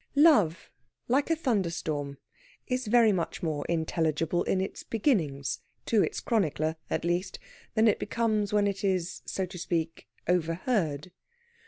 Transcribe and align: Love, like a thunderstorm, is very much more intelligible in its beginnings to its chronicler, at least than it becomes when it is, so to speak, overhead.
Love, 0.15 0.71
like 1.07 1.29
a 1.29 1.35
thunderstorm, 1.35 2.17
is 2.65 2.87
very 2.87 3.11
much 3.11 3.43
more 3.43 3.63
intelligible 3.69 4.41
in 4.45 4.59
its 4.59 4.81
beginnings 4.81 5.59
to 5.85 6.01
its 6.01 6.19
chronicler, 6.19 6.75
at 6.89 7.05
least 7.05 7.37
than 7.75 7.87
it 7.87 7.99
becomes 7.99 8.51
when 8.51 8.65
it 8.65 8.83
is, 8.83 9.21
so 9.27 9.45
to 9.45 9.59
speak, 9.59 10.07
overhead. 10.27 11.11